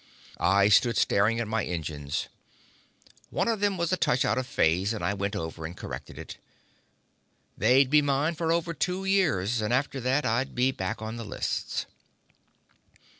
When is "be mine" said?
7.91-8.33